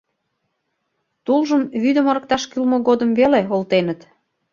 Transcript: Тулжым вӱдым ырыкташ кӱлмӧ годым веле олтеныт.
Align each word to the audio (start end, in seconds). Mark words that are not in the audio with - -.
Тулжым 1.25 1.63
вӱдым 1.81 2.05
ырыкташ 2.11 2.43
кӱлмӧ 2.51 2.77
годым 2.87 3.11
веле 3.19 3.41
олтеныт. 3.55 3.99